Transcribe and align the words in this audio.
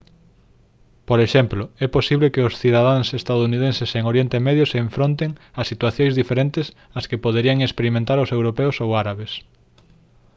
por 1.09 1.19
exemplo 1.27 1.63
é 1.85 1.87
posible 1.97 2.31
que 2.33 2.45
os 2.47 2.57
cidadáns 2.61 3.07
estadounidenses 3.21 3.89
en 3.97 4.03
oriente 4.11 4.37
medio 4.47 4.65
se 4.71 4.77
enfronten 4.85 5.31
a 5.59 5.61
situacións 5.71 6.13
diferentes 6.21 6.65
as 6.99 7.05
que 7.09 7.23
poderían 7.25 7.59
experimentar 7.67 8.17
os 8.23 8.33
europeos 8.37 8.75
ou 8.83 8.89
árabes 9.03 9.31